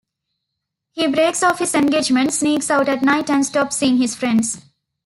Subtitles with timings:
[0.93, 4.59] He breaks off his engagement, sneaks out at night and stops seeing his friends.